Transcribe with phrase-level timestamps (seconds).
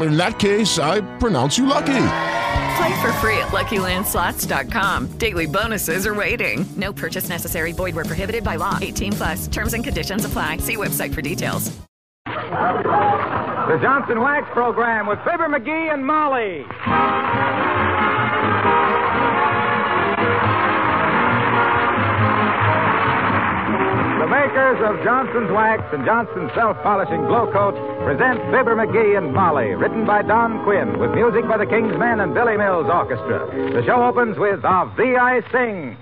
[0.00, 2.06] in that case, I pronounce you lucky.
[2.76, 5.18] Play for free at LuckyLandSlots.com.
[5.18, 6.64] Daily bonuses are waiting.
[6.76, 7.72] No purchase necessary.
[7.72, 8.78] Void were prohibited by law.
[8.80, 9.46] 18 plus.
[9.46, 10.58] Terms and conditions apply.
[10.58, 11.70] See website for details.
[12.26, 16.66] The Johnson Wax Program with Fibber McGee and Molly.
[24.44, 29.74] Makers of Johnson's Wax and Johnson's Self Polishing Glow Coat present Fibber McGee and Molly,
[29.74, 33.48] written by Don Quinn, with music by the King's Men and Billy Mills Orchestra.
[33.72, 35.96] The show opens with Of Thee I Sing.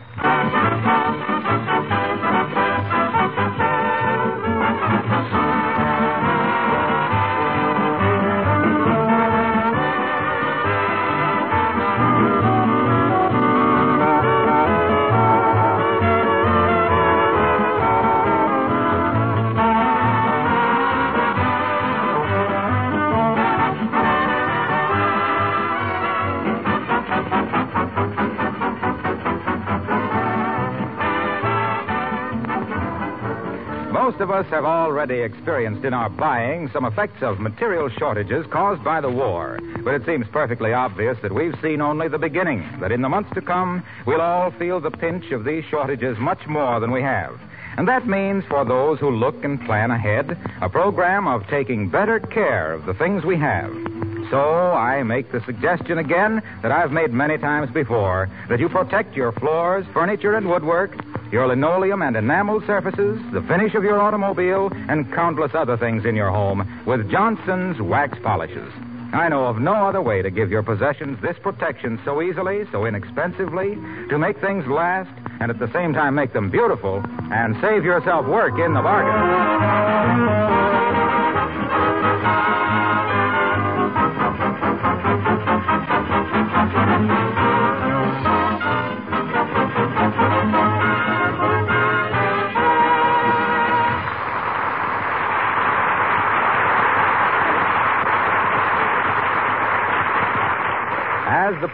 [34.02, 38.82] Most of us have already experienced in our buying some effects of material shortages caused
[38.82, 39.60] by the war.
[39.84, 43.30] But it seems perfectly obvious that we've seen only the beginning, that in the months
[43.34, 47.40] to come, we'll all feel the pinch of these shortages much more than we have.
[47.76, 52.18] And that means for those who look and plan ahead, a program of taking better
[52.18, 53.72] care of the things we have.
[54.32, 59.14] So I make the suggestion again that I've made many times before that you protect
[59.14, 60.96] your floors, furniture, and woodwork
[61.30, 66.14] your linoleum and enamel surfaces, the finish of your automobile, and countless other things in
[66.14, 68.72] your home with Johnson's wax polishes.
[69.12, 72.86] I know of no other way to give your possessions this protection so easily, so
[72.86, 73.74] inexpensively,
[74.08, 75.10] to make things last,
[75.40, 80.42] and at the same time make them beautiful, and save yourself work in the bargain.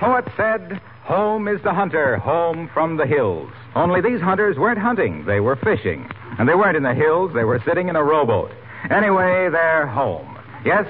[0.09, 3.53] Poet said, home is the hunter, home from the hills.
[3.75, 6.09] Only these hunters weren't hunting, they were fishing.
[6.39, 8.51] And they weren't in the hills, they were sitting in a rowboat.
[8.91, 10.39] Anyway, they're home.
[10.65, 10.87] Yes,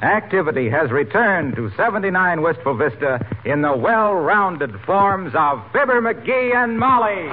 [0.00, 6.54] activity has returned to 79 Wistful Vista in the well rounded forms of Fibber McGee
[6.54, 7.28] and Molly.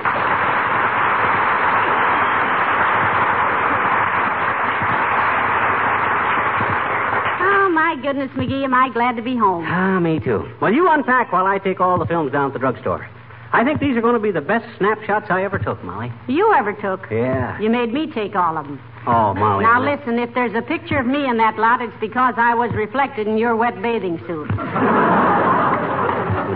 [7.90, 9.64] my goodness, McGee, am I glad to be home.
[9.68, 10.50] Ah, me too.
[10.60, 13.08] Well, you unpack while I take all the films down to the drugstore.
[13.54, 16.12] I think these are going to be the best snapshots I ever took, Molly.
[16.28, 17.06] You ever took?
[17.12, 17.60] Yeah.
[17.62, 18.82] You made me take all of them.
[19.06, 19.64] Oh, Molly.
[19.64, 22.72] Now, listen, if there's a picture of me in that lot, it's because I was
[22.74, 24.50] reflected in your wet bathing suit.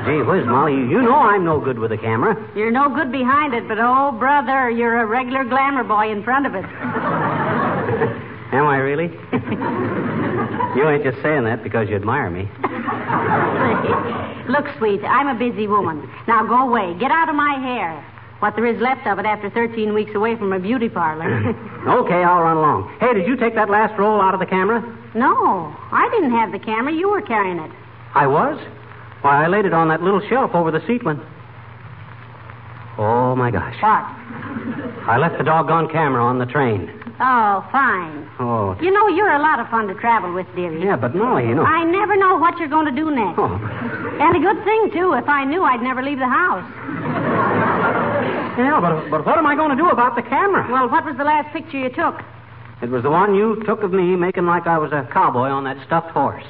[0.03, 2.35] Gee whiz, Molly, you know I'm no good with a camera.
[2.55, 6.45] You're no good behind it, but oh, brother, you're a regular glamour boy in front
[6.45, 6.65] of it.
[8.53, 9.09] Am I really?
[10.77, 12.47] you ain't just saying that because you admire me.
[14.47, 16.07] Look, sweet, I'm a busy woman.
[16.27, 16.93] Now go away.
[16.99, 18.05] Get out of my hair.
[18.39, 21.25] What there is left of it after 13 weeks away from a beauty parlor.
[21.87, 22.95] okay, I'll run along.
[22.99, 24.81] Hey, did you take that last roll out of the camera?
[25.15, 26.93] No, I didn't have the camera.
[26.93, 27.71] You were carrying it.
[28.13, 28.59] I was?
[29.21, 31.19] Why, I laid it on that little shelf over the seat when.
[32.99, 33.81] Oh, my gosh.
[33.81, 34.03] What?
[35.09, 37.02] I left the doggone camera on the train.
[37.19, 38.27] Oh, fine.
[38.39, 38.75] Oh.
[38.81, 40.83] You know, you're a lot of fun to travel with, dearie.
[40.83, 41.63] Yeah, but Molly, you know.
[41.63, 43.37] I never know what you're going to do next.
[43.37, 43.53] Oh.
[43.53, 45.13] And a good thing, too.
[45.13, 46.65] If I knew, I'd never leave the house.
[48.57, 50.65] Yeah, but, but what am I going to do about the camera?
[50.71, 52.21] Well, what was the last picture you took?
[52.81, 55.63] It was the one you took of me making like I was a cowboy on
[55.63, 56.43] that stuffed horse.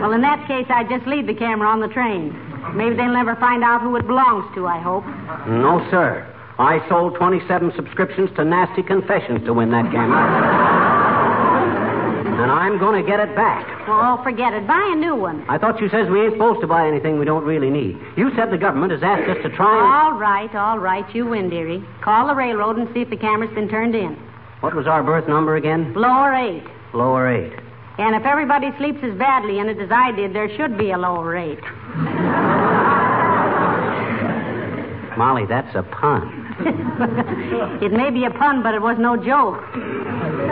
[0.00, 2.30] Well, in that case, I'd just leave the camera on the train.
[2.74, 5.04] Maybe they'll never find out who it belongs to, I hope.
[5.48, 6.26] No, sir.
[6.58, 10.20] I sold 27 subscriptions to Nasty Confessions to win that camera.
[12.42, 13.66] and I'm going to get it back.
[13.88, 14.66] Oh, forget it.
[14.66, 15.44] Buy a new one.
[15.48, 17.98] I thought you says we ain't supposed to buy anything we don't really need.
[18.16, 19.86] You said the government has asked us to try and...
[19.86, 21.04] All right, all right.
[21.14, 21.82] You win, dearie.
[22.02, 24.14] Call the railroad and see if the camera's been turned in.
[24.60, 25.94] What was our berth number again?
[25.94, 26.64] Lower eight.
[26.94, 27.58] Lower eight.
[27.98, 30.98] And if everybody sleeps as badly in it as I did, there should be a
[30.98, 31.62] lower rate.
[35.18, 36.41] Molly, that's a pun.
[37.82, 39.60] it may be a pun, but it was no joke.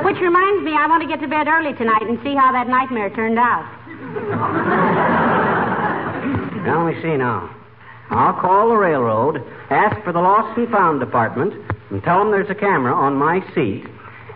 [0.04, 2.68] Which reminds me, I want to get to bed early tonight and see how that
[2.68, 3.66] nightmare turned out.
[6.64, 7.54] Now, let me see now.
[8.10, 11.54] I'll call the railroad, ask for the lost and found department,
[11.90, 13.86] and tell them there's a camera on my seat.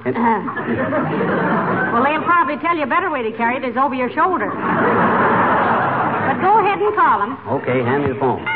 [0.06, 0.16] And...
[0.16, 1.92] Uh-huh.
[1.92, 4.46] well, they'll probably tell you a better way to carry it is over your shoulder.
[4.46, 7.36] But go ahead and call them.
[7.62, 8.53] Okay, hand me the phone.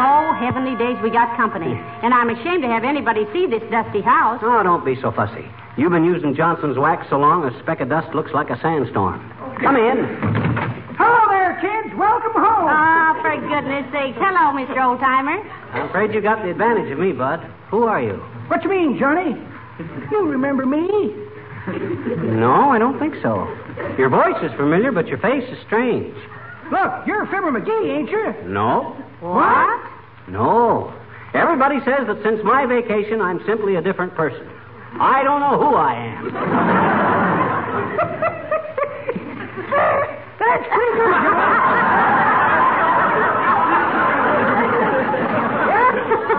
[0.00, 1.76] Oh, heavenly days, we got company.
[2.00, 4.40] And I'm ashamed to have anybody see this dusty house.
[4.42, 5.44] Oh, don't be so fussy.
[5.76, 9.20] You've been using Johnson's wax so long, a speck of dust looks like a sandstorm.
[9.60, 10.00] Come in.
[10.96, 11.92] Hello there, kids.
[12.00, 12.64] Welcome home.
[12.72, 14.16] Ah, for goodness sake.
[14.16, 14.80] Hello, Mr.
[14.80, 15.36] Oldtimer.
[15.76, 17.44] I'm afraid you got the advantage of me, Bud.
[17.70, 18.16] Who are you?
[18.48, 19.36] What you mean, Johnny?
[20.10, 21.12] You remember me?
[22.40, 23.44] No, I don't think so.
[23.98, 26.16] Your voice is familiar, but your face is strange.
[26.72, 28.34] Look, you're Fibber McGee, ain't you?
[28.48, 28.96] No.
[29.20, 29.80] What?
[30.28, 30.92] No.
[31.34, 34.48] Everybody says that since my vacation, I'm simply a different person.
[34.98, 36.24] I don't know who I am.
[40.40, 40.96] That's good,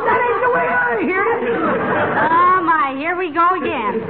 [0.02, 1.44] that ain't the way I hear it.
[2.28, 4.02] Oh, my, here we go again.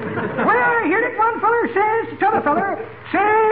[0.48, 2.80] When I heard it, one feller says to t'other feller,
[3.12, 3.52] says,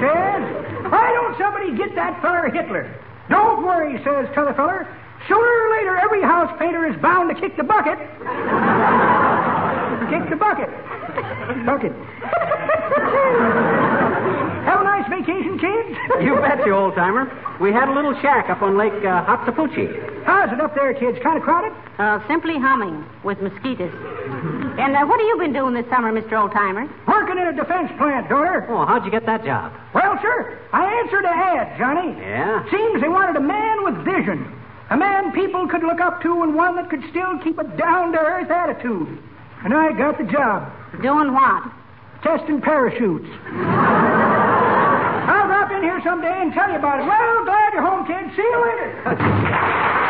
[0.00, 0.42] says,
[0.88, 2.88] why don't somebody get that feller Hitler?
[3.32, 4.86] Don't worry, says t'other feller.
[5.26, 7.96] Sooner or later, every house painter is bound to kick the bucket.
[10.12, 10.68] kick the bucket.
[11.64, 11.92] Bucket.
[14.68, 15.96] Have a nice vacation, kids.
[16.20, 17.24] You bet you, old timer.
[17.60, 20.24] We had a little shack up on Lake uh, Hatsapoochie.
[20.24, 21.18] How's it up there, kids?
[21.22, 21.72] Kind of crowded?
[21.98, 23.92] Uh, simply humming with mosquitoes.
[24.78, 26.32] And uh, what have you been doing this summer, Mr.
[26.32, 26.88] Oldtimer?
[27.06, 28.64] Working in a defense plant, daughter.
[28.68, 29.72] Oh, how'd you get that job?
[29.94, 32.16] Well, sir, I answered an ad, Johnny.
[32.18, 32.64] Yeah?
[32.70, 34.48] Seems they wanted a man with vision.
[34.90, 38.12] A man people could look up to and one that could still keep a down
[38.12, 39.18] to earth attitude.
[39.64, 40.72] And I got the job.
[41.02, 41.64] Doing what?
[42.22, 43.28] Testing parachutes.
[45.32, 47.06] I'll drop in here someday and tell you about it.
[47.06, 48.36] Well, glad you're home, kid.
[48.36, 49.88] See you later.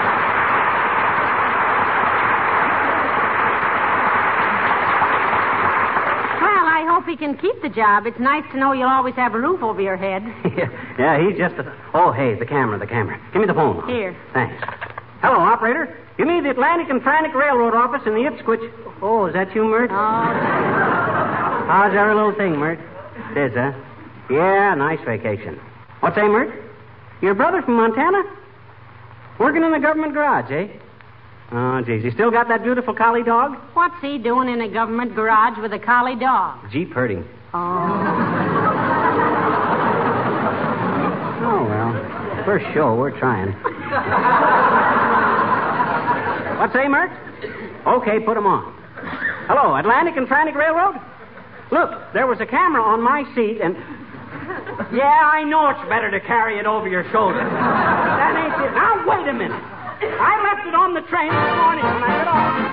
[6.42, 8.06] Well, I hope he can keep the job.
[8.06, 10.22] It's nice to know you'll always have a roof over your head.
[10.56, 11.76] yeah, yeah, he's just a.
[11.92, 13.20] Oh, hey, the camera, the camera.
[13.34, 13.86] Give me the phone.
[13.86, 14.16] Here.
[14.32, 14.56] Thanks.
[15.20, 15.94] Hello, operator.
[16.16, 18.60] Give me the Atlantic and Frantic Railroad office in the Ipswich.
[19.02, 19.90] Oh, is that you, Myrt?
[19.90, 19.94] Oh,
[21.68, 22.80] How's our little thing, Myrt?
[23.36, 23.72] It is, huh?
[24.30, 25.60] Yeah, nice vacation.
[26.00, 26.64] What's that, Myrt?
[27.20, 28.22] Your brother from Montana?
[29.38, 30.68] Working in the government garage, eh?
[31.54, 32.02] Oh, geez.
[32.02, 33.58] You still got that beautiful collie dog?
[33.74, 36.58] what's he doing in a government garage with a collie dog?
[36.70, 37.24] Jeep herding.
[37.52, 37.58] Oh.
[41.44, 42.44] Oh, well.
[42.46, 43.52] First show, we're trying.
[46.58, 47.10] What's say, Myrt?
[47.86, 48.72] Okay, put 'em on.
[49.48, 50.94] Hello, Atlantic and Frantic Railroad?
[51.70, 53.76] Look, there was a camera on my seat, and.
[54.92, 57.38] Yeah, I know it's better to carry it over your shoulder.
[57.38, 58.72] That ain't it.
[58.74, 59.62] Now, wait a minute.
[60.20, 62.71] I left it on the train this morning when I got off.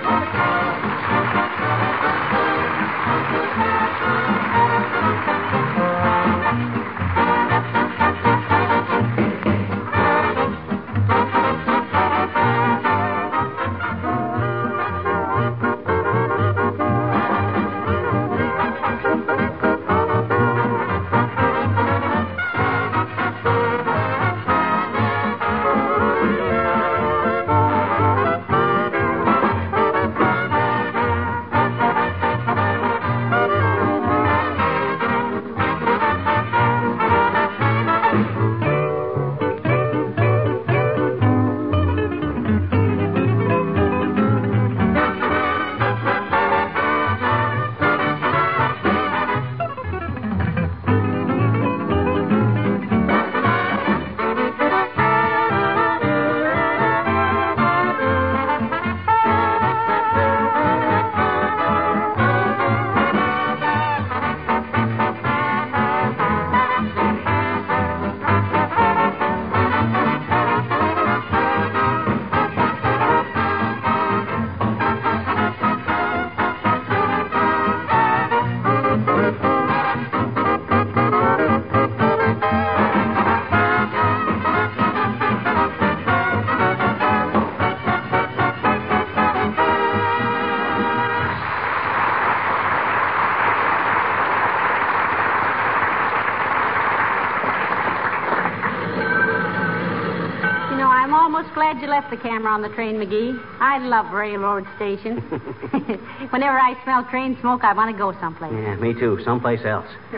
[101.99, 103.35] Left the camera on the train, McGee.
[103.59, 105.19] I love railroad stations.
[106.31, 108.53] Whenever I smell train smoke, I want to go someplace.
[108.53, 109.19] Yeah, me too.
[109.25, 109.85] Someplace else.
[110.11, 110.17] hey,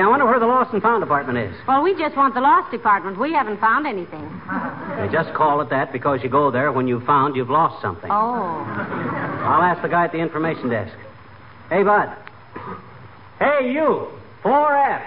[0.00, 1.54] I wonder where the lost and found department is.
[1.68, 3.20] Well, we just want the lost department.
[3.20, 4.28] We haven't found anything.
[4.98, 8.10] They just call it that because you go there when you've found you've lost something.
[8.10, 8.64] Oh.
[9.46, 10.96] I'll ask the guy at the information desk.
[11.70, 12.16] Hey, Bud.
[13.38, 14.08] Hey, you.
[14.42, 15.02] 4F.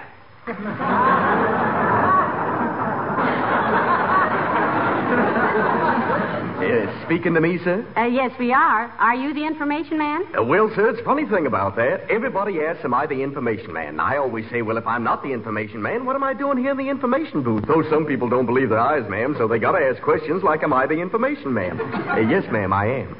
[6.55, 7.85] Uh, speaking to me, sir?
[7.97, 8.87] Uh, yes, we are.
[8.97, 10.23] Are you the information man?
[10.37, 12.09] Uh, well, sir, it's a funny thing about that.
[12.09, 13.99] Everybody asks, am I the information man?
[13.99, 16.71] I always say, well, if I'm not the information man, what am I doing here
[16.71, 17.65] in the information booth?
[17.67, 20.71] Though some people don't believe their eyes, ma'am, so they gotta ask questions like, am
[20.71, 21.79] I the information man?
[21.81, 23.17] Uh, yes, ma'am, I am.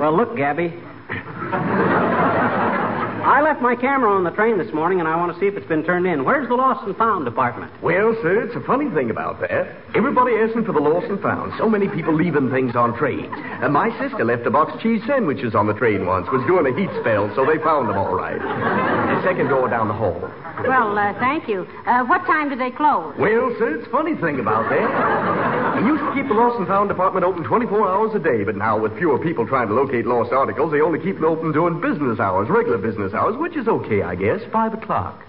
[0.00, 0.74] Well, look, Gabby.
[3.24, 5.56] I left my camera on the train this morning, and I want to see if
[5.56, 6.26] it's been turned in.
[6.26, 7.72] Where's the lost and found department?
[7.80, 9.74] Well, sir, it's a funny thing about that.
[9.94, 11.54] Everybody asking for the lost and found.
[11.56, 13.32] So many people leaving things on trains.
[13.64, 16.28] And my sister left a box of cheese sandwiches on the train once.
[16.28, 18.36] Was doing a heat spell, so they found them all right.
[18.36, 20.20] The second door down the hall.
[20.68, 21.66] Well, uh, thank you.
[21.86, 23.16] Uh, what time do they close?
[23.16, 25.80] Well, sir, it's a funny thing about that.
[25.80, 28.54] We used to keep the lost and found department open 24 hours a day, but
[28.54, 31.80] now with fewer people trying to locate lost articles, they only keep it open during
[31.80, 34.44] business hours, regular business hours, which is okay, I guess.
[34.52, 35.24] Five o'clock.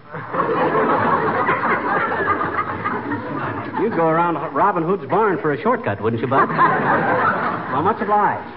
[3.79, 6.51] You'd go around Robin Hood's barn for a shortcut, wouldn't you, Bud?
[7.75, 8.47] well, much obliged.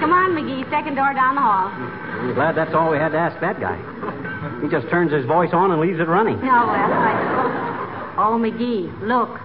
[0.00, 0.64] Come on, McGee.
[0.70, 1.68] Second door down the hall.
[1.68, 3.76] I'm glad that's all we had to ask that guy.
[4.62, 6.36] He just turns his voice on and leaves it running.
[6.36, 8.14] Oh, well, I...
[8.16, 9.38] Oh, McGee, look.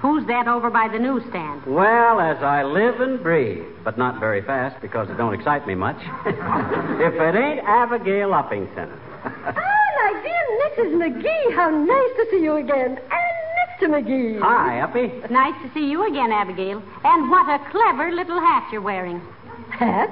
[0.00, 1.66] Who's that over by the newsstand?
[1.66, 5.74] Well, as I live and breathe, but not very fast because it don't excite me
[5.74, 5.98] much.
[6.26, 8.88] if it ain't Abigail Uppington.
[9.22, 10.94] Ah, my dear Mrs.
[10.96, 12.96] McGee, how nice to see you again.
[12.96, 13.39] And
[13.80, 13.88] Mr.
[13.88, 14.38] McGee.
[14.40, 15.10] Hi, Uppy.
[15.32, 16.82] Nice to see you again, Abigail.
[17.04, 19.22] And what a clever little hat you're wearing.
[19.70, 20.10] Hat?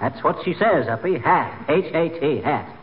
[0.00, 1.18] That's what she says, Uppy.
[1.18, 1.64] Hat.
[1.68, 2.76] H A T, hat.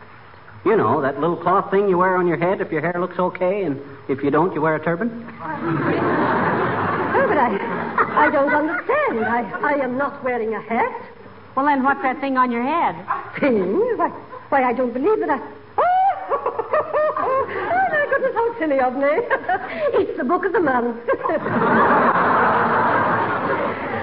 [0.64, 3.18] You know, that little cloth thing you wear on your head if your hair looks
[3.18, 5.24] okay, and if you don't, you wear a turban?
[5.40, 9.24] Oh, but I, I don't understand.
[9.24, 11.10] I, I am not wearing a hat.
[11.56, 12.94] Well, then what's that thing on your head?
[13.40, 13.78] Thing?
[13.96, 14.10] Why,
[14.50, 15.38] why I don't believe that I.
[15.78, 15.84] Oh,
[17.18, 17.46] oh
[17.90, 19.02] my goodness, how silly of me.
[20.00, 20.96] it's the book of the month.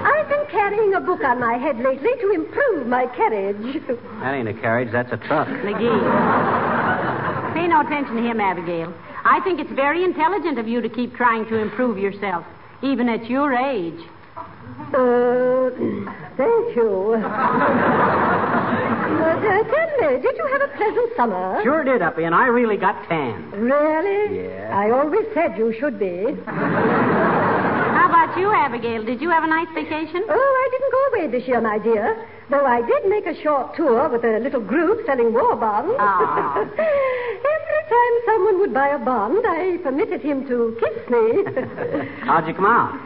[0.06, 3.82] I've been carrying a book on my head lately to improve my carriage.
[4.20, 5.48] That ain't a carriage, that's a truck.
[5.48, 7.54] McGee.
[7.54, 8.92] Pay no attention to him, Abigail.
[9.24, 12.44] I think it's very intelligent of you to keep trying to improve yourself,
[12.82, 14.00] even at your age.
[14.94, 15.70] Uh,
[16.36, 17.16] thank you.
[19.06, 21.60] Uh, tell me, did you have a pleasant summer?
[21.62, 23.50] Sure did, Uppy, and I really got tan.
[23.52, 24.44] Really?
[24.44, 24.76] Yeah.
[24.76, 26.34] I always said you should be.
[26.46, 29.04] How about you, Abigail?
[29.04, 30.24] Did you have a nice vacation?
[30.28, 32.26] Oh, I didn't go away this year, my dear.
[32.50, 35.94] Though I did make a short tour with a little group selling war bonds.
[35.98, 36.58] Ah.
[36.62, 41.44] Every time someone would buy a bond, I permitted him to kiss me.
[42.26, 42.98] How'd you come out?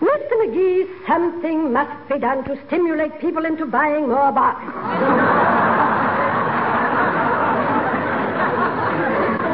[0.00, 0.32] Mr.
[0.32, 4.60] McGee, something must be done to stimulate people into buying more bonds.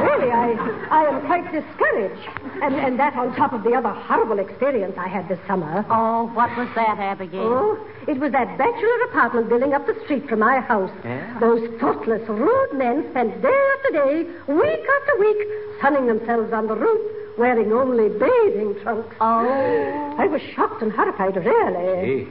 [0.03, 0.31] really,
[1.01, 2.29] I, I am quite discouraged.
[2.63, 5.85] And, and that on top of the other horrible experience I had this summer.
[5.91, 7.41] Oh, what was that, Abigail?
[7.41, 10.91] Oh, it was that bachelor apartment building up the street from my house.
[11.05, 11.39] Yeah?
[11.41, 15.39] Those thoughtless, rude men spent day after day, week after week,
[15.81, 17.01] sunning themselves on the roof,
[17.39, 19.17] wearing only bathing trunks.
[19.21, 20.17] Oh.
[20.19, 22.25] I was shocked and horrified, really.
[22.25, 22.29] Gee,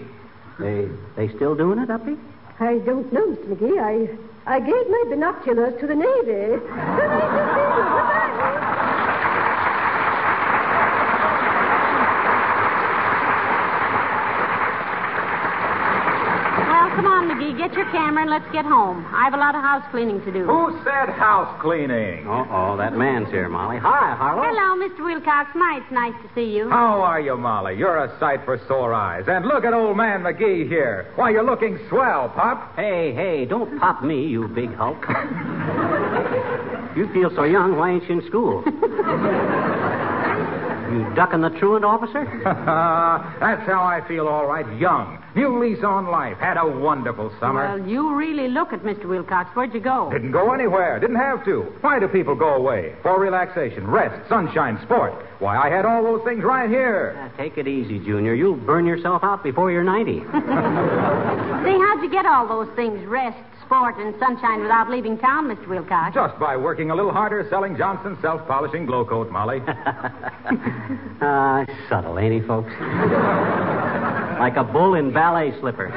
[0.60, 2.18] they they still doing it, Uppy?
[2.60, 3.56] I don't know, Mr.
[3.56, 3.80] McGee.
[3.80, 4.10] I,
[4.46, 6.62] I gave my binoculars to the Navy.
[16.70, 17.58] Well, come on, McGee.
[17.70, 19.06] Get your camera and let's get home.
[19.14, 20.44] I have a lot of house cleaning to do.
[20.44, 22.28] Who said house cleaning?
[22.28, 23.78] Uh-oh, that man's here, Molly.
[23.78, 24.42] Hi, Harlow.
[24.42, 25.06] Hello, Mr.
[25.06, 25.52] Wilcox.
[25.54, 26.68] My, it's nice to see you.
[26.68, 27.78] How are you, Molly?
[27.78, 29.26] You're a sight for sore eyes.
[29.28, 31.12] And look at old man McGee here.
[31.16, 32.76] Why, you're looking swell, Pop.
[32.76, 35.06] Hey, hey, don't pop me, you big hulk.
[36.98, 38.64] you feel so young, why ain't you in school?
[38.66, 38.72] you
[41.14, 42.26] ducking the truant officer?
[43.40, 44.66] That's how I feel, all right.
[44.80, 45.19] Young.
[45.36, 46.38] New lease on life.
[46.38, 47.78] Had a wonderful summer.
[47.78, 49.06] Well, you really look at Mr.
[49.06, 49.56] Wilcox.
[49.56, 50.10] Where'd you go?
[50.12, 51.00] Didn't go anywhere.
[51.00, 51.62] Didn't have to.
[51.82, 52.96] Why do people go away?
[53.04, 55.14] For relaxation, rest, sunshine, sport.
[55.40, 57.16] Why, I had all those things right here.
[57.18, 58.34] Ah, take it easy, Junior.
[58.34, 60.20] You'll burn yourself out before you're 90.
[60.20, 63.06] See, how'd you get all those things?
[63.06, 65.68] Rest, sport and sunshine without leaving town, Mr.
[65.68, 66.16] Wilcox?
[66.16, 69.62] Just by working a little harder selling Johnson's self polishing glow coat, Molly.
[71.22, 72.72] Ah, subtle, ain't he, folks?
[74.40, 75.92] like a bull in ballet slippers.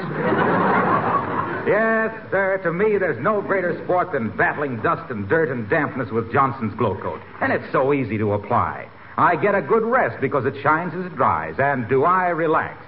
[1.67, 2.61] yes, sir.
[2.65, 6.75] To me, there's no greater sport than battling dust and dirt and dampness with Johnson's
[6.75, 7.21] glow coat.
[7.41, 8.89] And it's so easy to apply.
[9.17, 11.55] I get a good rest because it shines as it dries.
[11.59, 12.85] And do I relax?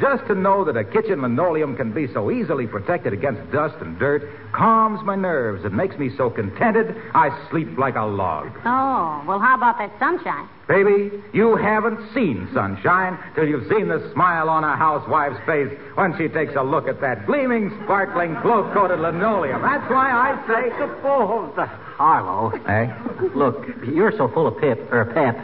[0.00, 3.98] Just to know that a kitchen linoleum can be so easily protected against dust and
[3.98, 8.50] dirt calms my nerves and makes me so contented I sleep like a log.
[8.64, 10.48] Oh, well, how about that sunshine?
[10.68, 16.16] Baby, you haven't seen sunshine till you've seen the smile on a housewife's face when
[16.18, 19.62] she takes a look at that gleaming, sparkling, glow-coated linoleum.
[19.62, 20.76] That's why I say...
[20.76, 22.50] Suppose the Harlow.
[22.66, 22.92] Hey?
[23.34, 25.36] Look, you're so full of pip, or pep.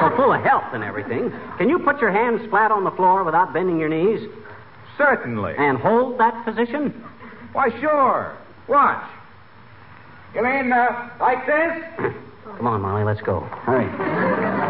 [0.00, 1.32] so full of health and everything.
[1.56, 4.28] Can you put your hands flat on the floor without bending your knees?
[4.98, 5.54] Certainly.
[5.56, 6.90] And hold that position?
[7.52, 8.36] Why, sure.
[8.66, 9.08] Watch.
[10.34, 12.12] You mean, uh, like this?
[12.56, 13.40] Come on, Molly, let's go.
[13.64, 13.86] Hurry.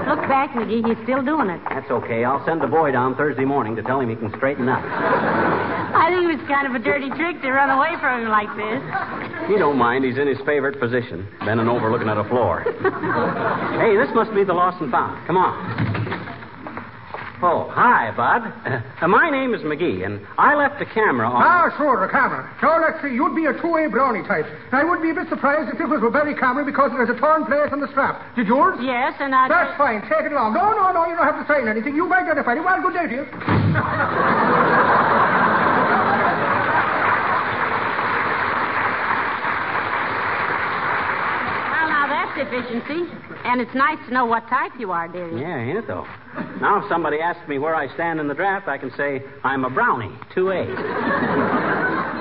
[0.08, 0.87] Look back, McGee.
[0.87, 1.60] He's still doing it.
[1.68, 2.25] That's okay.
[2.25, 4.82] I'll send the boy down Thursday morning to tell him he can straighten up.
[4.82, 8.50] I think it was kind of a dirty trick to run away from him like
[8.56, 8.80] this.
[9.49, 10.04] He don't mind.
[10.04, 12.62] He's in his favorite position, bending over looking at a floor.
[13.78, 15.26] hey, this must be the lost and found.
[15.26, 16.00] Come on.
[17.42, 18.44] Oh, hi, Bud.
[18.68, 21.40] Uh, my name is McGee, and I left the camera on.
[21.40, 22.44] Ah, sure, a camera.
[22.61, 23.16] Now, let's see.
[23.16, 24.44] You'd be a two-way brownie type.
[24.44, 27.09] And I would be a bit surprised if this was a very camera because there's
[27.09, 28.20] a torn place on the strap.
[28.37, 28.76] Did yours?
[28.85, 29.49] Yes, and I.
[29.49, 30.04] That's fine.
[30.04, 30.52] Take it along.
[30.52, 31.09] No, no, no.
[31.09, 31.97] You don't have to sign anything.
[31.97, 32.64] You've identified it.
[32.64, 33.25] Well, good day to you.
[41.71, 41.86] Well,
[43.44, 45.40] And it's nice to know what type you are, dearie.
[45.40, 46.06] Yeah, ain't it, though?
[46.60, 49.64] Now, if somebody asks me where I stand in the draft, I can say I'm
[49.64, 50.66] a brownie, 2A.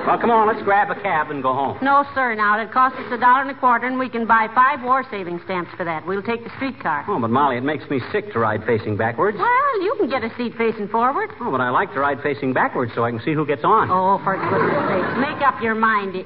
[0.06, 1.78] well, come on, let's grab a cab and go home.
[1.82, 2.34] No, sir.
[2.34, 5.04] Now it costs us a dollar and a quarter, and we can buy five war
[5.10, 6.06] saving stamps for that.
[6.06, 7.04] We'll take the streetcar.
[7.08, 9.38] Oh, but Molly, it makes me sick to ride facing backwards.
[9.38, 11.30] Well, you can get a seat facing forward.
[11.40, 13.90] Oh, but I like to ride facing backwards so I can see who gets on.
[13.90, 16.24] Oh, for goodness sakes, make up your mind.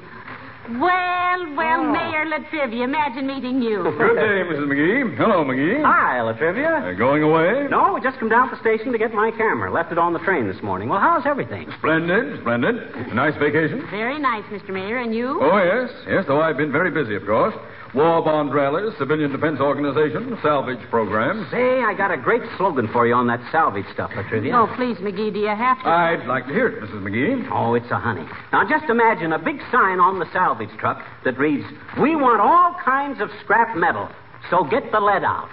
[0.69, 3.83] Well, well, Mayor Latrivia, imagine meeting you.
[3.97, 4.65] Good day, Mrs.
[4.65, 5.15] McGee.
[5.15, 5.83] Hello, McGee.
[5.85, 6.89] Hi, Latrivia.
[6.93, 7.67] Uh, going away?
[7.69, 9.71] No, we just come down to the station to get my camera.
[9.71, 10.89] Left it on the train this morning.
[10.89, 11.69] Well, how's everything?
[11.77, 12.75] Splendid, splendid.
[12.95, 13.85] A nice vacation?
[13.91, 14.69] Very nice, Mr.
[14.69, 14.97] Mayor.
[14.97, 15.39] And you?
[15.39, 15.91] Oh, yes.
[16.09, 17.53] Yes, though I've been very busy, of course.
[17.95, 21.49] War bond rallies, civilian defense organization, salvage programs.
[21.49, 24.51] Say, I got a great slogan for you on that salvage stuff, Latrivia.
[24.53, 25.87] Oh, please, McGee, do you have to?
[25.87, 27.01] I'd like to hear it, Mrs.
[27.01, 27.47] McGee.
[27.53, 28.27] Oh, it's a honey.
[28.51, 31.63] Now, just imagine a big sign on the salvage truck that reads,
[31.97, 34.09] We want all kinds of scrap metal,
[34.49, 35.47] so get the lead out.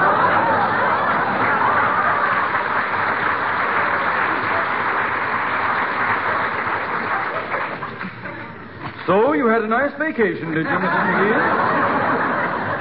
[9.07, 11.05] So you had a nice vacation, did you, Mrs.
[11.13, 12.09] McGee?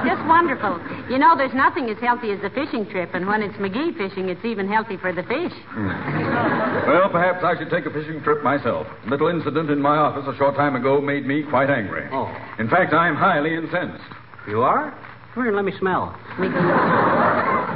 [0.09, 0.81] Just wonderful.
[1.13, 4.31] You know, there's nothing as healthy as a fishing trip, and when it's McGee fishing,
[4.31, 5.53] it's even healthy for the fish.
[5.69, 6.89] Hmm.
[6.89, 8.87] Well, perhaps I should take a fishing trip myself.
[9.05, 12.09] A little incident in my office a short time ago made me quite angry.
[12.13, 12.33] Oh.
[12.59, 14.03] In fact, I'm highly incensed.
[14.49, 14.97] You are?
[15.35, 16.17] Come here and let me smell.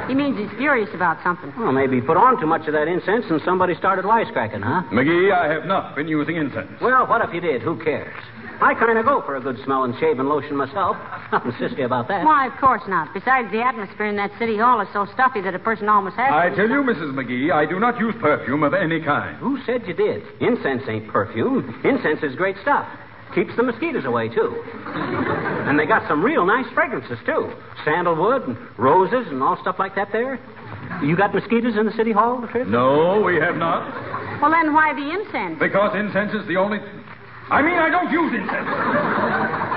[0.07, 1.53] He means he's furious about something.
[1.57, 4.83] Well, maybe he put on too much of that incense and somebody started wisecracking, huh?
[4.91, 6.71] McGee, I have not been using incense.
[6.81, 7.61] Well, what if you did?
[7.61, 8.13] Who cares?
[8.61, 10.97] I kind of go for a good smelling shaving lotion myself.
[11.31, 12.25] Nothing sissy about that.
[12.25, 13.13] Why, of course not.
[13.13, 16.31] Besides, the atmosphere in that city hall is so stuffy that a person almost has
[16.31, 16.55] I to.
[16.55, 17.13] tell you, Mrs.
[17.13, 19.37] McGee, I do not use perfume of any kind.
[19.37, 20.23] Who said you did?
[20.41, 21.81] Incense ain't perfume.
[21.83, 22.87] Incense is great stuff.
[23.33, 24.63] Keeps the mosquitoes away, too.
[25.67, 27.51] And they got some real nice fragrances, too.
[27.83, 30.39] Sandalwood and roses and all stuff like that there.
[31.03, 32.67] You got mosquitoes in the city hall, Latrice?
[32.67, 34.41] No, we have not.
[34.41, 35.59] Well, then why the incense?
[35.59, 36.79] Because incense is the only.
[37.49, 38.67] I mean, I don't use incense.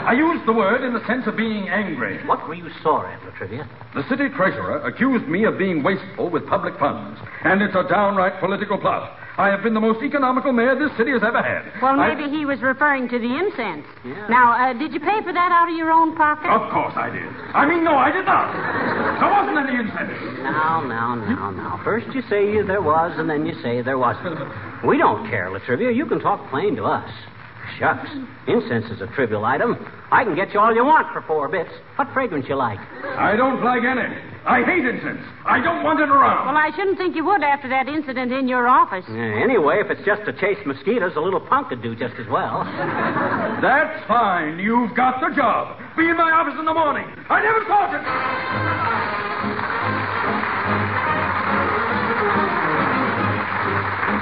[0.09, 2.17] I use the word in the sense of being angry.
[2.27, 3.69] What were you sorry at, Latrivia?
[3.95, 8.41] The city treasurer accused me of being wasteful with public funds, and it's a downright
[8.41, 9.13] political plot.
[9.37, 11.63] I have been the most economical mayor this city has ever had.
[11.81, 13.87] Well, I- maybe he was referring to the incense.
[14.29, 16.51] Now, uh, did you pay for that out of your own pocket?
[16.51, 17.29] Of course I did.
[17.55, 18.51] I mean, no, I did not.
[19.21, 20.43] There wasn't any incense.
[20.43, 21.81] Now, now, now, now.
[21.85, 24.41] First you say there was, and then you say there wasn't.
[24.85, 25.95] We don't care, Latrivia.
[25.95, 27.09] You can talk plain to us.
[27.79, 28.09] Shucks.
[28.47, 29.77] Incense is a trivial item.
[30.11, 31.71] I can get you all you want for four bits.
[31.97, 32.79] What fragrance you like?
[33.05, 34.09] I don't like any.
[34.47, 35.21] I hate incense.
[35.45, 36.47] I don't want it around.
[36.47, 39.05] Well, I shouldn't think you would after that incident in your office.
[39.09, 42.27] Yeah, anyway, if it's just to chase mosquitoes, a little punk could do just as
[42.29, 42.65] well.
[43.61, 44.59] That's fine.
[44.59, 45.77] You've got the job.
[45.97, 47.05] Be in my office in the morning.
[47.29, 49.08] I never thought it.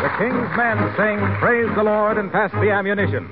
[0.02, 3.30] The King's men sing, Praise the Lord, and pass the ammunition.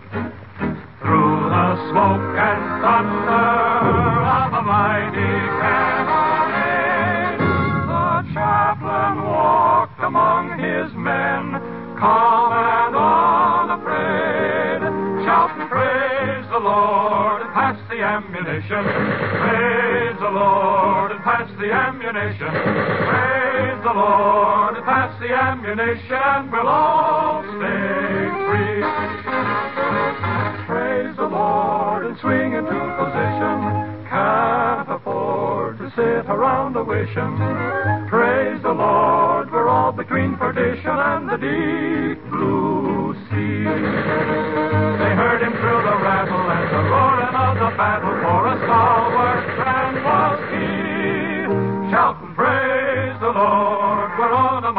[1.02, 7.40] Through the smoke and thunder of a mighty cannonade,
[7.84, 11.60] the chaplain walked among his men,
[12.00, 12.53] calm
[18.14, 18.84] ammunition.
[19.42, 22.46] Praise the Lord, and pass the ammunition.
[22.46, 28.82] Praise the Lord, and pass the ammunition, and we'll all stay free.
[30.66, 34.06] Praise the Lord and swing into position.
[34.06, 37.34] Can't afford to sit around a wishing.
[38.08, 44.63] Praise the Lord, we're all between perdition and the deep blue sea.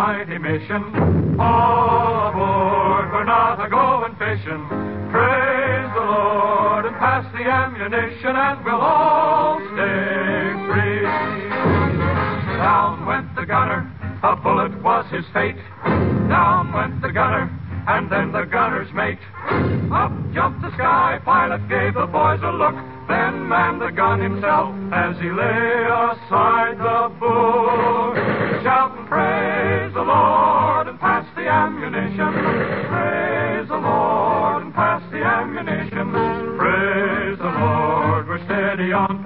[0.05, 0.83] Mighty mission.
[1.39, 4.61] All aboard, we're not a going fishing.
[5.09, 11.01] Praise the Lord and pass the ammunition, and we'll all stay free.
[12.61, 13.81] Down went the gunner,
[14.21, 15.57] a bullet was his fate.
[16.29, 17.49] Down went the gunner,
[17.87, 19.23] and then the gunner's mate.
[19.91, 22.75] Up jumped the sky pilot, gave the boys a look,
[23.09, 27.64] then manned the gun himself as he lay aside the book.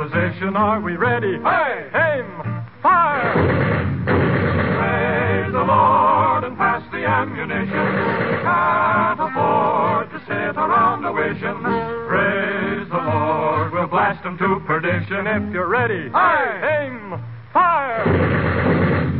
[0.09, 0.55] Position.
[0.55, 1.37] Are we ready?
[1.43, 3.33] Hey, aim, fire!
[4.05, 7.87] Praise the Lord and pass the ammunition.
[8.43, 11.61] Can't afford to sit around a wishing.
[12.07, 16.09] Praise the Lord, we'll blast 'em to perdition if you're ready.
[16.09, 17.21] Hey, aim,
[17.53, 18.03] fire!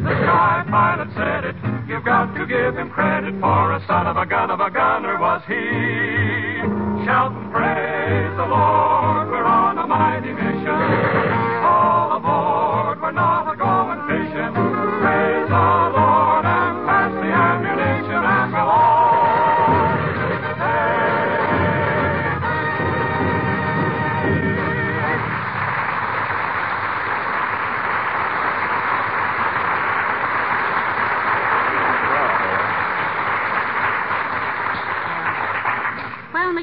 [0.04, 1.56] The sky pilot said it.
[1.88, 5.20] You've got to give him credit for a son of a gun of a gunner
[5.20, 7.06] was he.
[7.06, 10.49] Shouting, praise the Lord, we're on a mighty mission.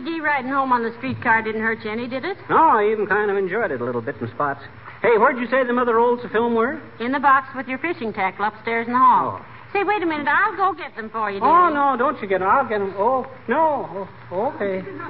[0.07, 2.37] McGee, riding home on the streetcar didn't hurt you any, did it?
[2.49, 4.63] No, I even kind of enjoyed it a little bit in spots.
[5.03, 6.81] Hey, where'd you say the mother rolls of film were?
[7.01, 9.41] In the box with your fishing tackle upstairs in the hall.
[9.73, 10.29] Say, wait a minute.
[10.29, 11.49] I'll go get them for you, dear.
[11.49, 12.49] Oh, no, don't you get them.
[12.49, 12.95] I'll get them.
[12.97, 14.09] Oh, no.
[14.31, 14.83] Oh, okay.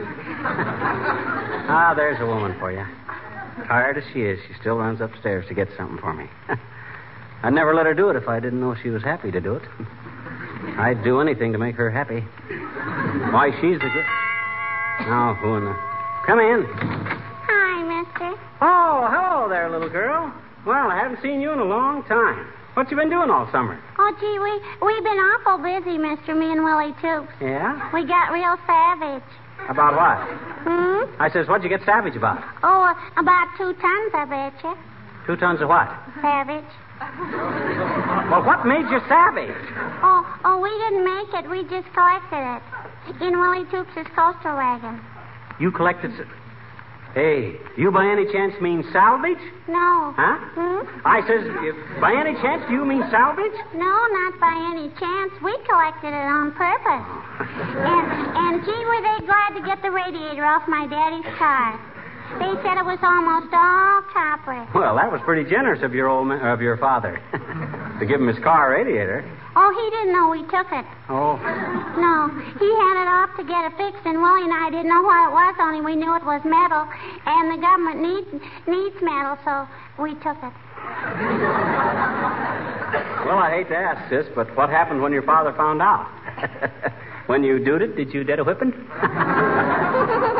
[1.68, 2.84] ah, there's a woman for you.
[3.66, 6.26] Tired as she is, she still runs upstairs to get something for me.
[7.42, 9.56] I'd never let her do it if I didn't know she was happy to do
[9.56, 9.62] it.
[10.78, 12.20] I'd do anything to make her happy.
[13.30, 14.04] Why, she's the good.
[15.00, 15.76] Now, who in the.
[16.26, 16.64] Come in.
[16.66, 18.34] Hi, mister.
[18.60, 20.32] Oh, hello there, little girl.
[20.66, 22.46] Well, I haven't seen you in a long time.
[22.74, 23.80] What you been doing all summer?
[23.98, 24.52] Oh, gee, we,
[24.84, 27.24] we've been awful busy, mister, me and Willie, too.
[27.40, 27.88] Yeah?
[27.94, 29.24] We got real savage.
[29.70, 30.18] About what?
[30.66, 31.22] Hmm?
[31.22, 32.42] I says, what'd you get savage about?
[32.62, 34.76] Oh, uh, about two tons, I bet you.
[35.26, 35.88] Two tons of what?
[36.20, 36.68] Savage.
[37.00, 39.54] Well, what made you savage?
[40.02, 41.50] Oh, oh, we didn't make it.
[41.50, 42.62] We just collected it.
[43.22, 45.00] In Willie Toops' coaster wagon.
[45.60, 46.12] You collected.
[46.18, 46.26] s-
[47.14, 49.40] Hey, you by any chance mean salvage?
[49.68, 50.12] No.
[50.16, 50.36] Huh?
[50.52, 51.00] Hmm?
[51.06, 53.56] I says, if- by any chance do you mean salvage?
[53.72, 53.88] No,
[54.20, 55.32] not by any chance.
[55.40, 57.06] We collected it on purpose.
[57.76, 58.06] And,
[58.36, 61.80] and gee, were they glad to get the radiator off my daddy's car.
[62.38, 64.66] They said it was almost all copper.
[64.74, 67.20] Well, that was pretty generous of your old ma- of your father
[68.00, 69.24] to give him his car radiator.
[69.58, 70.84] Oh, he didn't know we took it.
[71.08, 71.40] Oh,
[71.96, 72.28] No,
[72.60, 75.16] he had it off to get it fixed, and Willie and I didn't know what
[75.28, 76.84] it was, only we knew it was metal,
[77.24, 78.28] and the government needs
[78.68, 79.66] needs metal, so
[80.02, 80.52] we took it.
[83.24, 86.04] well, I hate to ask, sis, but what happened when your father found out?
[87.26, 88.72] when you did it, did you get a whipping?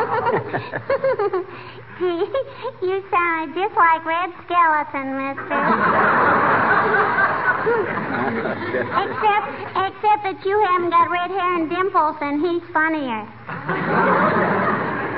[2.81, 5.57] you sounded just like Red Skelton, mister.
[9.01, 13.27] except, except that you haven't got red hair and dimples, and he's funnier.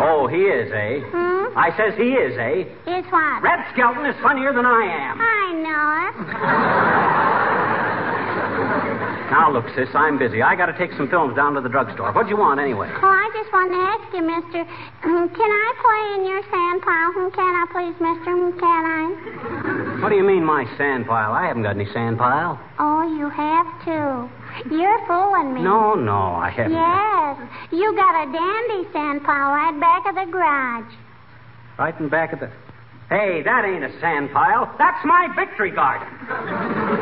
[0.01, 0.99] oh, he is, eh?
[1.09, 1.57] Hmm?
[1.57, 2.65] I says he is, eh?
[2.99, 3.41] Is what?
[3.41, 5.19] Red Skelton is funnier than I am.
[5.19, 6.05] I know
[7.15, 7.18] it.
[9.29, 10.41] Now, look, sis, I'm busy.
[10.41, 12.11] I got to take some films down to the drugstore.
[12.11, 12.89] What do you want, anyway?
[12.89, 14.65] Oh, I just wanted to ask you, mister,
[15.05, 17.13] mm, can I play in your sand pile?
[17.13, 18.31] Mm, Can I, please, mister?
[18.33, 20.01] Mm, Can I?
[20.01, 21.31] What do you mean, my sand pile?
[21.31, 22.59] I haven't got any sand pile.
[22.79, 24.29] Oh, you have to.
[24.73, 25.61] You're fooling me.
[25.61, 26.73] No, no, I haven't.
[26.73, 27.37] Yes.
[27.71, 30.91] You got a dandy sand pile right back of the garage.
[31.77, 32.49] Right in back of the.
[33.09, 34.69] Hey, that ain't a sand pile.
[34.77, 36.05] That's my victory garden.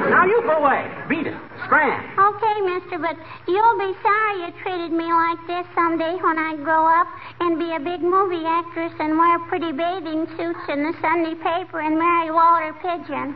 [0.08, 0.88] now you go away.
[1.12, 1.36] Beat it.
[1.68, 2.00] Scram.
[2.16, 6.88] Okay, mister, but you'll be sorry you treated me like this someday when I grow
[6.88, 7.08] up
[7.42, 11.84] and be a big movie actress and wear pretty bathing suits in the Sunday paper
[11.84, 13.36] and marry Walter Pidgeon.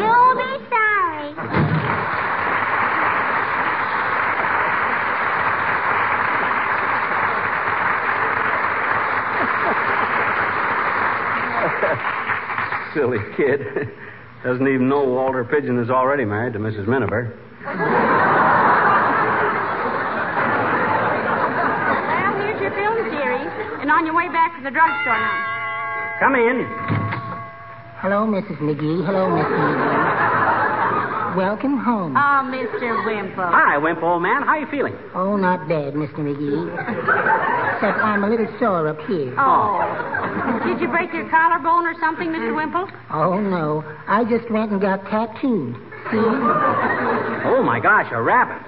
[0.00, 2.43] You'll be sorry.
[12.94, 13.60] Silly kid.
[14.44, 16.86] Doesn't even know Walter Pidgeon is already married to Mrs.
[16.86, 17.36] Miniver.
[17.64, 17.74] Well,
[22.38, 26.16] here's your film series, and on your way back from the drugstore now.
[26.20, 26.64] Come in.
[27.98, 28.58] Hello, Mrs.
[28.60, 29.04] McGee.
[29.04, 29.50] Hello, Mr.
[29.50, 31.34] McGee.
[31.36, 32.14] Welcome home.
[32.16, 33.04] Ah, oh, Mr.
[33.04, 33.44] Wimple.
[33.50, 34.42] Hi, Wimp, old man.
[34.42, 34.94] How are you feeling?
[35.14, 36.18] Oh, not bad, Mr.
[36.18, 36.68] McGee.
[37.74, 39.34] Except I'm a little sore up here.
[39.36, 39.80] Oh.
[40.66, 42.54] Did you break your collarbone or something, Mr.
[42.56, 42.88] Wimple?
[43.10, 43.84] Oh, no.
[44.08, 45.74] I just went and got tattooed.
[46.10, 46.18] See?
[47.46, 48.62] Oh, my gosh, a rabbit.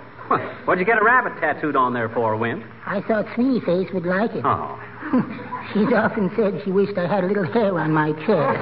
[0.66, 2.64] What'd you get a rabbit tattooed on there for, Wimp?
[2.85, 4.44] I thought Sweetie Face would like it.
[4.44, 4.78] Oh.
[5.72, 8.59] She's often said she wished I had a little hair on my chest.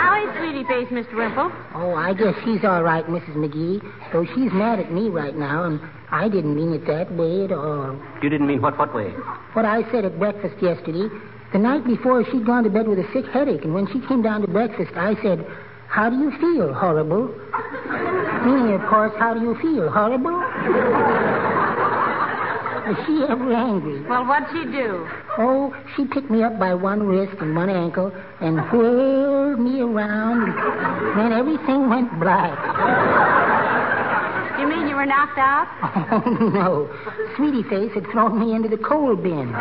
[0.00, 1.14] How is Sweetie Face, Mr.
[1.14, 1.52] Wimple?
[1.74, 3.36] Oh, I guess she's all right, Mrs.
[3.36, 3.80] McGee.
[4.12, 5.80] Though she's mad at me right now, and
[6.10, 7.96] I didn't mean it that way at all.
[8.22, 9.10] You didn't mean what, what way?
[9.52, 11.08] What I said at breakfast yesterday,
[11.52, 14.20] the night before she'd gone to bed with a sick headache, and when she came
[14.22, 15.46] down to breakfast, I said,
[15.86, 17.28] How do you feel, horrible?
[18.44, 20.32] Meaning, of course, how do you feel, horrible?
[22.82, 24.02] Was she ever angry?
[24.08, 25.06] Well, what'd she do?
[25.42, 30.42] Oh, she picked me up by one wrist and one ankle and whirled me around,
[30.42, 32.52] and then everything went black.
[34.60, 35.66] You mean you were knocked out?
[36.12, 36.90] Oh, no.
[37.36, 39.52] Sweetie Face had thrown me into the coal bin.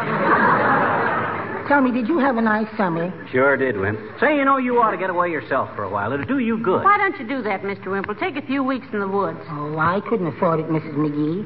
[1.70, 3.14] Tell me, did you have a nice summer?
[3.32, 4.00] Sure did, Wimp.
[4.20, 6.12] Say, you know, you ought to get away yourself for a while.
[6.12, 6.84] It'll do you good.
[6.84, 7.86] Why don't you do that, Mr.
[7.86, 8.16] Wimple?
[8.20, 9.40] Take a few weeks in the woods.
[9.50, 10.96] Oh, I couldn't afford it, Mrs.
[10.96, 11.46] McGee.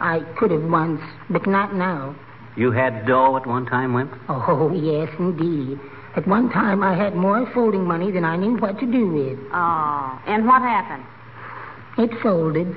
[0.00, 2.14] I could have once, but not now.
[2.56, 4.12] You had dough at one time, Wimp?
[4.28, 5.78] Oh, yes, indeed.
[6.16, 9.38] At one time, I had more folding money than I knew what to do with.
[9.52, 11.04] Oh, and what happened?
[11.98, 12.68] It folded.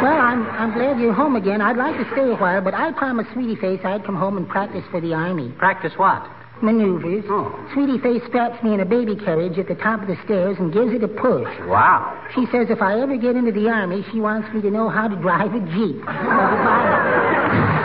[0.00, 1.60] well, I'm, I'm glad you're home again.
[1.60, 4.48] I'd like to stay a while, but I promised Sweetie Face I'd come home and
[4.48, 5.50] practice for the Army.
[5.58, 6.26] Practice what?
[6.62, 7.24] Maneuvers.
[7.28, 7.68] Oh.
[7.74, 10.72] Sweetie Face straps me in a baby carriage at the top of the stairs and
[10.72, 11.48] gives it a push.
[11.66, 12.16] Wow.
[12.34, 15.08] She says if I ever get into the Army, she wants me to know how
[15.08, 16.04] to drive a Jeep.
[16.04, 17.80] Bye.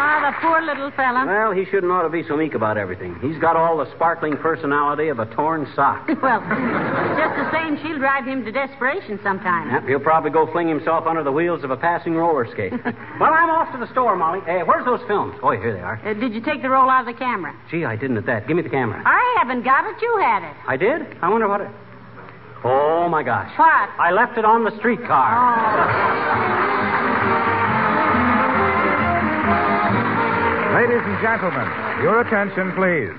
[0.00, 1.22] Ah, the poor little fella.
[1.24, 3.14] Well, he shouldn't ought to be so meek about everything.
[3.22, 6.08] He's got all the sparkling personality of a torn sock.
[6.22, 9.70] well, just the same, she'll drive him to desperation sometime.
[9.70, 12.72] Yep, he'll probably go fling himself under the wheels of a passing roller skate.
[13.22, 14.40] well, I'm off to the store, Molly.
[14.44, 15.38] Hey, where's those films?
[15.40, 16.02] Oh, here they are.
[16.04, 17.54] Uh, did you take the roll out of the camera?
[17.70, 18.48] Gee, I didn't at that.
[18.48, 19.00] Give me the camera.
[19.06, 20.02] I haven't got it.
[20.02, 20.56] You had it.
[20.66, 21.16] I did?
[21.22, 21.70] I wonder what it.
[22.64, 23.56] Oh, my gosh.
[23.56, 23.88] What?
[24.00, 25.30] I left it on the streetcar.
[25.38, 26.17] Ladies
[31.18, 33.16] and gentlemen, your attention, please.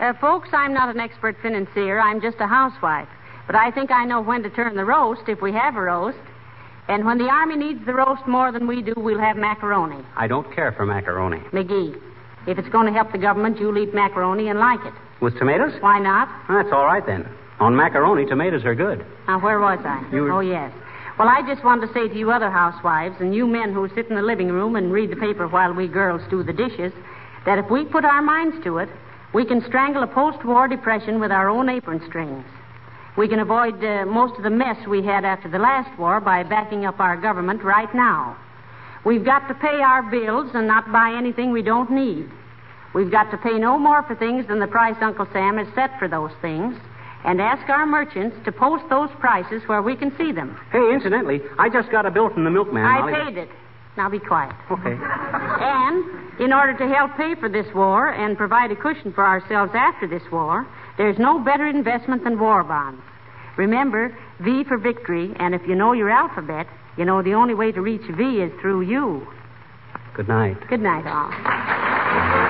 [0.00, 1.98] Uh, folks, I'm not an expert financier.
[2.00, 3.08] I'm just a housewife.
[3.46, 6.18] But I think I know when to turn the roast if we have a roast.
[6.88, 10.02] And when the Army needs the roast more than we do, we'll have macaroni.
[10.16, 11.38] I don't care for macaroni.
[11.52, 12.00] McGee,
[12.46, 14.94] if it's going to help the government, you'll eat macaroni and like it.
[15.20, 15.72] With tomatoes?
[15.80, 16.28] Why not?
[16.48, 17.28] That's all right then.
[17.60, 19.04] On macaroni, tomatoes are good.
[19.26, 20.06] Now, where was I?
[20.12, 20.72] You were- Oh, yes.
[21.18, 24.08] Well, I just wanted to say to you other housewives and you men who sit
[24.08, 26.92] in the living room and read the paper while we girls do the dishes
[27.44, 28.88] that if we put our minds to it,
[29.34, 32.44] we can strangle a post war depression with our own apron strings.
[33.16, 36.44] We can avoid uh, most of the mess we had after the last war by
[36.44, 38.36] backing up our government right now.
[39.04, 42.30] We've got to pay our bills and not buy anything we don't need.
[42.94, 45.98] We've got to pay no more for things than the price Uncle Sam has set
[45.98, 46.76] for those things,
[47.24, 50.58] and ask our merchants to post those prices where we can see them.
[50.70, 52.84] Hey, incidentally, I just got a bill from the milkman.
[52.84, 53.12] I Molly.
[53.12, 53.48] paid it.
[53.96, 54.54] Now be quiet.
[54.70, 54.94] Okay.
[54.96, 59.72] And in order to help pay for this war and provide a cushion for ourselves
[59.74, 63.02] after this war, there's no better investment than war bonds.
[63.56, 67.72] Remember, V for victory, and if you know your alphabet, you know the only way
[67.72, 69.26] to reach V is through you.
[70.14, 70.56] Good night.
[70.68, 72.44] Good night, all.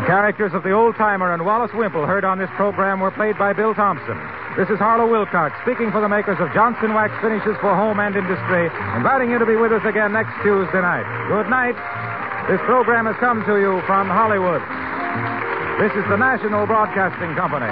[0.00, 3.36] The characters of the old timer and Wallace Wimple heard on this program were played
[3.36, 4.16] by Bill Thompson.
[4.56, 8.16] This is Harlow Wilcox speaking for the makers of Johnson Wax Finishes for Home and
[8.16, 11.04] Industry, inviting you to be with us again next Tuesday night.
[11.28, 11.76] Good night.
[12.48, 14.64] This program has come to you from Hollywood.
[15.76, 17.68] This is the National Broadcasting Company.